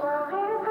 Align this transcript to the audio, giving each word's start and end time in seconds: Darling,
Darling, 0.00 0.69